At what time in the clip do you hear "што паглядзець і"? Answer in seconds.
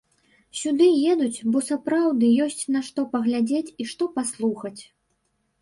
2.87-3.89